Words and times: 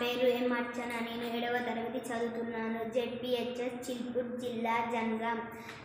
పేరు 0.00 0.26
ఎం 0.28 0.52
అర్చన 0.52 0.90
నేను 1.06 1.24
ఏడవ 1.36 1.56
తరగతి 1.58 2.00
చదువుతున్నాను. 2.08 2.80
జెడ్పిహెచ్ఎస్ 2.94 3.78
చిల్పూర్ 3.86 4.40
జిల్లా 4.40 4.76
జనగాం. 4.92 5.38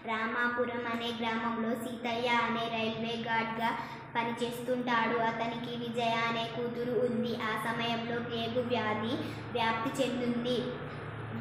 రామాపురం 0.05 0.83
అనే 0.94 1.09
గ్రామంలో 1.22 1.72
సీతయ్య 1.75 2.30
అనే 2.47 2.66
రైల్వే 2.78 3.16
గార్డ్గా 3.30 3.69
పనిచేస్తుంటాడు. 4.16 5.17
అతనికి 5.30 5.72
విజయ 5.84 6.16
అనే 6.30 6.45
కూతురు 6.56 6.94
ఉంది. 7.06 7.34
ఆ 7.36 7.52
సమయంలో 7.67 8.17
ప్లేగు 8.19 8.61
వ్యాధి 8.67 9.14
వ్యాప్తి 9.52 9.91
చెందింది. 10.02 10.58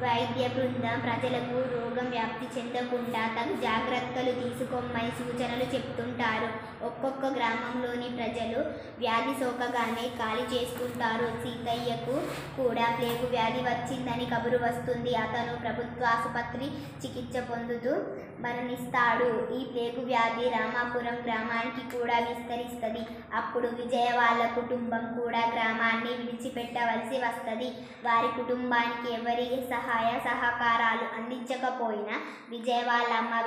వైద్య 0.00 0.48
బృందం 0.48 0.98
ప్రజలకు 1.00 1.56
రోగం 1.72 2.10
వ్యాప్తి 2.10 2.46
చెందకుండా 2.54 3.22
తగు 3.36 3.54
జాగ్రత్తలు 3.60 4.32
తీసుకోమని 4.40 5.10
సూచనలు 5.18 5.66
చెప్తుంటారు. 5.74 6.48
ఒక్కొక్క 6.84 7.26
గ్రామంలోని 7.26 8.08
ప్రజలు 8.08 8.60
వ్యాధి 8.98 9.34
సోకగానే 9.40 10.04
ఖాళీ 10.18 10.44
చేసుకుంటారు. 10.52 11.28
సీతయ్యకు 11.42 12.14
కూడా 12.62 12.86
ప్లేగు 12.98 13.26
వ్యాధి 13.26 13.60
వచ్చిందని 13.60 14.26
కబురు 14.26 14.58
వస్తుంది. 14.64 15.14
అతను 15.14 15.54
ప్రభుత్వ 15.56 16.04
ఆసుపత్రి 16.04 16.66
చికిత్స 17.02 17.50
పొందుతూ 17.50 17.92
మరణిస్తాడు. 18.40 19.54
ఈ 19.54 19.64
ప్లేగు 19.64 20.06
వ్యాధి 20.06 20.48
రామాపురం 20.48 21.18
గ్రామానికి 21.26 21.98
కూడా 21.98 22.18
విస్తరిస్తుంది. 22.18 23.06
అప్పుడు 23.34 23.68
విజయ 23.68 24.08
వాళ్ళ 24.16 24.46
కుటుంబం 24.46 25.20
కూడా 25.20 25.38
గ్రామాన్ని 25.38 26.10
విడిచిపెట్టవలసి 26.10 27.18
వస్తుంది. 27.18 27.70
వారి 28.04 28.42
కుటుంబానికి 28.42 29.14
ఎవరి 29.14 29.46
సహాయ 29.82 30.10
సహకారాలు 30.24 31.06
అందించకపోయినా 31.16 32.16
విజయ 32.48 32.80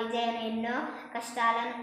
విజయను 0.03 0.39
ఎన్నో 0.47 0.77
కష్టాలను 1.15 1.75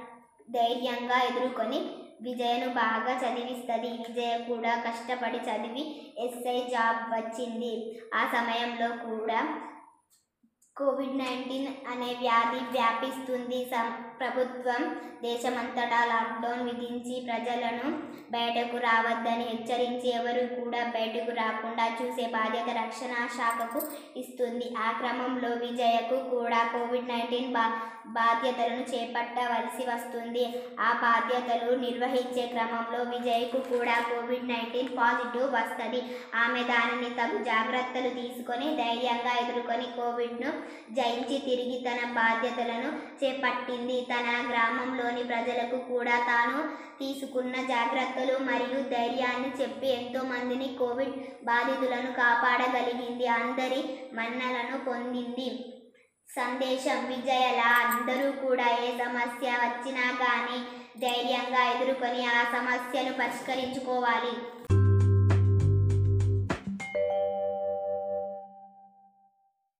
ధైర్యంగా 0.53 1.19
ఎదుర్కొని 1.23 1.79
విజయను 2.23 2.69
బాగా 2.75 3.13
చదివిస్తుంది. 3.23 3.91
విజయ 4.03 4.33
కూడా 4.49 4.73
కష్టపడి 4.87 5.39
చదివి 5.39 5.85
ఎస్ఐ 6.19 6.59
జాబ్ 6.75 7.01
వచ్చింది. 7.15 7.73
ఆ 8.15 8.23
సమయంలో 8.27 8.89
కూడా 9.07 9.41
కోవిడ్ 10.77 11.17
నైన్టీన్ 11.21 11.67
అనే 11.93 12.11
వ్యాధి 12.21 12.61
వ్యాపిస్తుంది. 12.75 13.59
సం 13.73 13.89
ప్రభుత్వం 14.21 14.83
దేశమంతటా 15.25 15.99
లాక్డౌన్ 16.11 16.63
విధించి 16.69 17.15
ప్రజలను 17.27 17.89
బయటకు 18.35 18.77
రావద్దని 18.87 19.45
హెచ్చరించి 19.51 20.09
ఎవరు 20.19 20.43
కూడా 20.55 20.81
బయటకు 20.95 21.33
రాకుండా 21.41 21.87
చూసే 21.99 22.25
బాధ్యత 22.37 22.69
రక్షణ 22.81 23.15
శాఖకు 23.37 23.81
ఇస్తుంది. 24.21 24.67
ఆ 24.85 24.89
క్రమంలో 25.01 25.51
విజయకు 25.65 26.19
కూడా 26.35 26.61
కోవిడ్ 26.75 27.11
నైన్టీన్ 27.13 27.53
బా 27.57 27.65
బాధ్యతలను 28.17 28.85
చేపట్టవలసి 28.93 29.83
వస్తుంది. 29.91 30.45
ఆ 30.87 30.89
బాధ్యతలు 31.05 31.71
నిర్వహించే 31.85 32.47
క్రమంలో 32.55 33.01
విజయ్కు 33.13 33.61
కూడా 33.75 33.97
కోవిడ్ 34.11 34.51
నైన్టీన్ 34.53 34.91
పాజిటివ్ 35.01 35.49
వస్తుంది. 35.59 36.03
ఆమె 36.45 36.63
దానిని 36.73 37.11
తగు 37.21 37.39
జాగ్రత్తలు 37.51 38.13
తీసుకొని 38.21 38.69
ధైర్యంగా 38.83 39.35
ఎదుర్కొని 39.45 39.89
కోవిడ్ను 40.01 40.53
జయించి 40.91 41.37
తిరిగి 41.49 41.77
తన 41.81 42.01
బాధ్యతలను 42.13 42.91
చేపట్టింది. 43.21 43.99
తన 44.13 44.29
గ్రామంలోని 44.51 45.23
ప్రజలకు 45.23 45.79
కూడా 45.93 46.17
తాను 46.31 46.61
తీసుకున్న 46.99 47.55
జాగ్రత్తలు 47.67 48.35
మరియు 48.51 48.81
ధైర్యాన్ని 48.91 49.51
చెప్పి 49.61 49.89
ఎంతో 49.91 50.23
మందిని 50.25 50.69
కోవిడ్ 50.81 51.17
బాధితులను 51.45 52.11
కాపాడగలిగింది. 52.23 53.29
అందరి 53.41 53.83
మన్నలను 54.15 54.79
పొందింది. 54.89 55.51
సందేశం 56.29 56.99
విజయల 57.09 57.63
అందరూ 57.81 58.29
కూడా 58.45 58.67
ఏ 58.85 58.91
సమస్య 58.99 59.49
వచ్చినా 59.65 60.07
కానీ 60.23 60.59
ధైర్యంగా 61.01 61.63
ఎదుర్కొని 61.73 62.23
ఆ 62.35 62.41
సమస్యను 62.57 63.13
పరిష్కరించుకోవాలి. 63.19 64.35